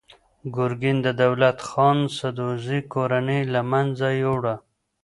ګورګین 0.55 0.97
د 1.03 1.07
دولت 1.21 1.57
خان 1.67 1.97
سدوزي 2.17 2.79
کورنۍ 2.93 3.41
له 3.53 3.61
منځه 3.71 4.07
یووړه. 4.21 4.55